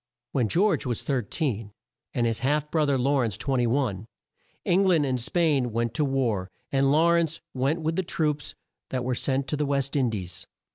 [0.31, 1.73] When George was 13
[2.15, 4.07] and his half bro ther Law rence 21,
[4.65, 8.55] Eng land and Spain went to war, and Law rence went with the troops
[8.89, 10.47] that were sent to the West In dies.